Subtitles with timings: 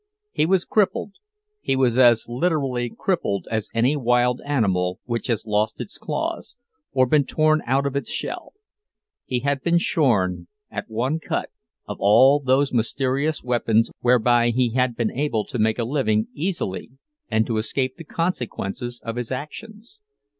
[0.31, 5.99] He was crippled—he was as literally crippled as any wild animal which has lost its
[5.99, 6.57] claws,
[6.91, 8.53] or been torn out of its shell.
[9.25, 11.51] He had been shorn, at one cut,
[11.87, 16.89] of all those mysterious weapons whereby he had been able to make a living easily
[17.29, 19.99] and to escape the consequences of his actions.